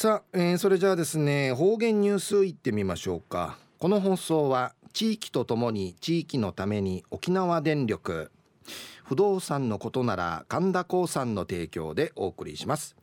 [0.00, 3.58] さあ、えー、それじゃあですね方言ニュースいってみましょうか。
[3.78, 8.30] この放送は地域とともに地域のために沖縄電力
[9.04, 12.96] 不動産のことなら神田興産の提供でお送りします。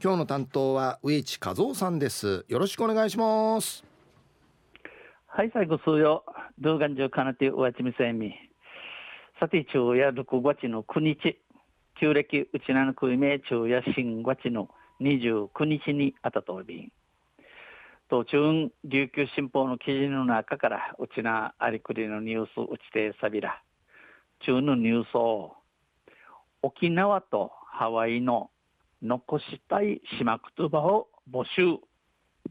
[0.00, 2.44] 今日の担当は植地和夫さんです。
[2.46, 3.82] よろしくお願いします。
[5.26, 6.24] はい最後数曜
[6.60, 8.32] 動画中かなておわちみせみ。
[9.40, 11.40] さて昼夜6月の9日。
[12.00, 14.68] 旧暦うちなのくいめ昼夜新月の
[15.00, 16.92] 29日にあたとび
[18.08, 23.62] 途中琉球新報の記事の中からうちなありくりのニュースうちてさびら
[24.40, 25.56] 中のニュースを
[26.62, 28.50] 沖縄とハワイの
[29.02, 31.78] 残したい島言葉を募集。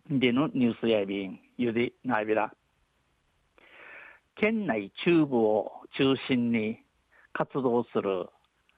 [0.10, 2.54] でのニュースやびんゆでなびら。
[4.36, 6.80] 県内中部を中心に
[7.32, 8.28] 活動する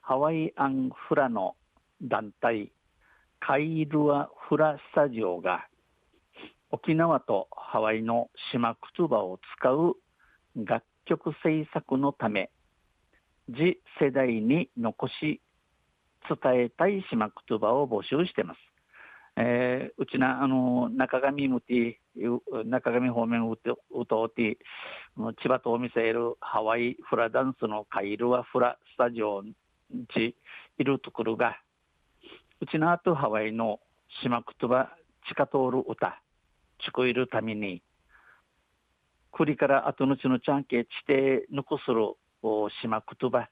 [0.02, 1.56] ハワイアンフラの
[2.02, 2.72] 団体
[3.39, 5.67] カイルアフラスタジオが
[6.71, 9.95] 沖縄とハワイの島言葉を使う
[10.55, 12.50] 楽曲制作のため
[13.47, 15.42] 次世代に残し
[16.27, 18.58] 伝えたい島言葉を募集してます。
[19.38, 21.97] えー、うちなあの中上向き
[22.66, 24.58] 中上方面うとうとうて
[25.42, 29.53] 千葉とお店いるハワイフラダンスのカイルはフラスタジオに
[30.77, 31.58] いるところが
[32.72, 33.80] ちなとハワイの
[34.23, 34.89] 島言葉
[35.28, 36.22] 地下通る歌
[36.88, 37.81] 聞こえるために
[39.31, 42.16] 栗から後のちのちゃんけ地底残する
[42.81, 43.50] 島言葉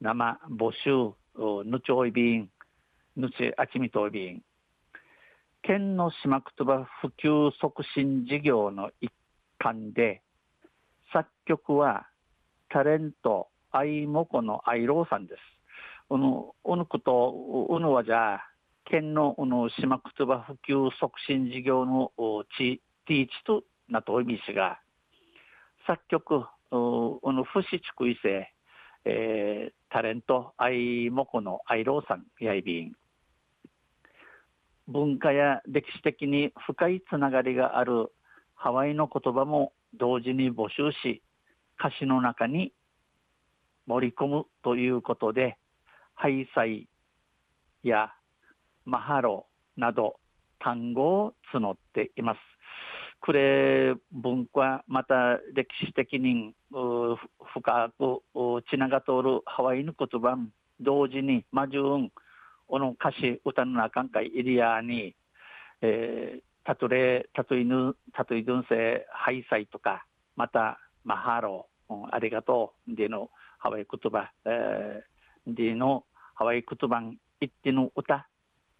[0.00, 1.14] 生募集
[1.68, 2.48] ぬちょいびん
[3.16, 4.42] ぬちあちみといびん
[5.62, 9.12] 県の島言葉普及促進事業の一
[9.58, 10.22] 環で
[11.12, 12.06] 作曲は
[12.70, 15.55] タレントアイモコのアイローさんです。
[16.08, 17.28] おの、おのこと、
[17.68, 18.40] おのはじゃ、
[18.84, 22.12] 県のおの島言葉普及促進事業の
[22.56, 24.78] 地、ティーチとなとおみしが、
[25.86, 28.52] 作曲、おの、不死地区異性、
[29.04, 32.92] えー、タレント、アイモコのアイローさん、やいびん。
[34.88, 38.12] 文化や歴史的に深いつながりがある
[38.54, 41.22] ハワイの言葉も同時に募集し
[41.78, 42.72] 歌詞の中に
[43.86, 45.58] 盛り込むということで
[46.16, 46.88] ハイサイ
[47.82, 48.10] や
[48.84, 49.46] マハロ
[49.76, 50.16] など
[50.58, 52.38] 単語を募っています。
[53.20, 58.22] これ文化また歴史的に深く
[58.68, 60.36] つながとおるハワイの言葉
[60.80, 62.10] 同時にマジューン
[62.66, 65.14] この歌詞歌の中んかいエリアに、
[65.82, 75.15] えー、たとれ、たといぬ、たといどんせ、ハイサイとか、また、マハロー、ありがとう、でのハワイ言葉、えー、
[75.46, 77.00] でのハワイ言葉
[77.40, 78.28] 言っての歌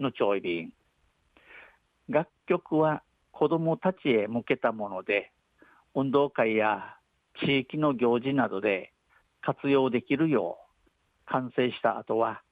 [0.01, 0.73] のちょいびん。
[2.09, 5.33] 楽曲は子供たちへ向けたもので、
[5.95, 6.97] 運動会や
[7.41, 8.93] 地域の行事などで
[9.41, 10.87] 活用できるよう
[11.27, 12.43] 完成した後は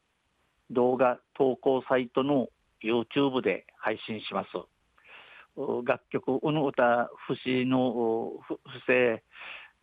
[0.70, 2.48] 動画投稿サイトの
[2.82, 4.48] YouTube で配信します。
[5.84, 9.22] 楽曲、うぬ歌、節の不正、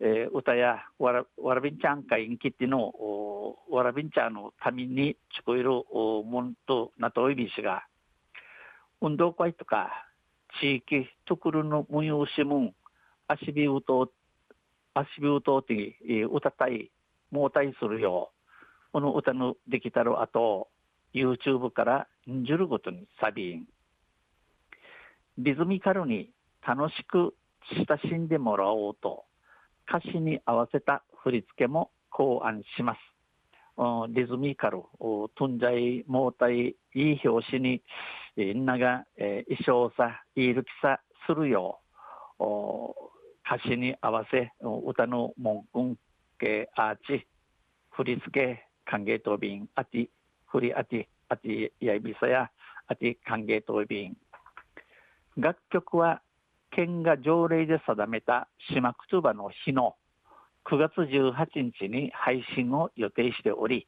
[0.04, 2.92] えー、歌やわらわらびんちゃん会にきっての
[3.70, 7.84] わらびんちゃんのために聞こえるもんとなといびしが、
[9.00, 9.92] 運動会とか
[10.60, 12.74] 地域ところの催しもん、
[13.28, 14.12] 足火うと、
[14.96, 15.96] 足火うとって
[16.32, 16.90] 歌たい、
[17.30, 18.32] もうたいするよ、
[18.92, 20.68] この歌のできたる後、
[21.14, 23.68] YouTube からんじるごとにサビン。
[25.38, 26.32] リズミカルに
[26.68, 27.36] 楽しく
[27.88, 29.26] 親しんでもらおうと、
[29.92, 33.00] 歌詞に合わせた振り付けも考案します。
[34.10, 34.84] リズミカル、
[35.36, 37.82] トンジャイ、モータイ、いい表紙に、
[38.38, 41.80] みんなが、えー、衣装さ、いいるきさするよ
[42.40, 42.44] う、
[43.46, 44.52] 歌詞に合わせ、
[44.86, 45.66] 歌の文
[45.96, 45.98] 句、
[46.42, 47.28] けアーチ、
[47.92, 50.10] 振り付け、歓迎答弁、あて、
[50.48, 52.50] 振りあて、あて、やいびさや、
[52.88, 54.18] あて、歓迎答弁。
[55.38, 56.22] 楽曲は、
[56.72, 59.96] 県が条例で定めた島くつばの日の
[60.70, 63.88] 9月18日に配信を予定しており、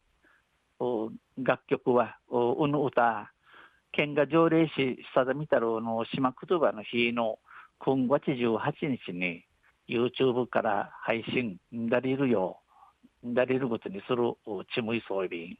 [1.38, 3.32] 楽曲は、うぬ歌、
[3.92, 7.40] 県が条例し定めたるの島くつばの日の
[7.86, 9.46] 9月18日に
[9.88, 11.58] YouTube から配信
[11.90, 12.60] だれるよ
[13.24, 14.34] う、だれることにする
[14.76, 15.58] ちむいそうびん。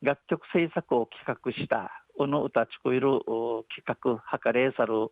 [0.00, 3.20] 楽曲制作を企画したうぬ歌ちこいる
[3.74, 5.10] 企画はかれさる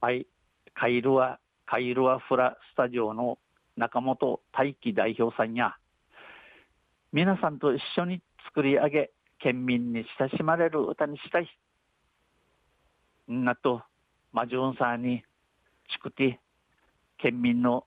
[0.00, 0.26] アイ
[0.74, 3.38] カイルアカイルアフラスタジオの
[3.76, 5.76] 中本大輝代表さんや
[7.12, 9.10] 皆さんと一緒に作り上げ
[9.40, 11.48] 県民に親しまれる歌にしたい。
[13.26, 13.82] なと
[14.32, 15.24] マジュンサーに
[15.90, 16.38] ちくて
[17.18, 17.84] 県民の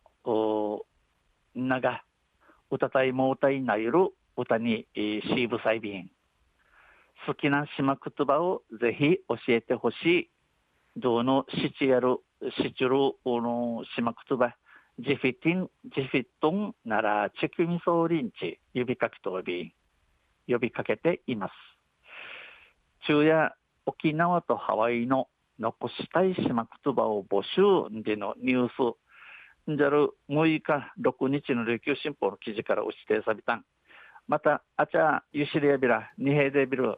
[1.56, 2.04] なが
[2.70, 6.10] 歌たいも歌いなゆる歌にシーブサイビン。
[7.26, 10.31] 好きな島言葉をぜひ教えてほしい。
[10.98, 12.18] どうのしちやる
[12.58, 12.96] しちゅる
[13.26, 14.54] の島言葉
[15.00, 19.74] ジフィティンジフィットンならチキミソーリンチ指かきとび
[20.48, 21.54] 呼びかけています。
[23.06, 23.56] 昼夜
[23.86, 25.28] 沖縄とハワイの
[25.60, 33.56] 残したい島言葉を募集でのニュースじゃる6日6日の琉球新報の記事から打ちてさびた。
[33.56, 33.66] ん
[34.28, 36.98] またあちゃゆしりやびら二平でビル。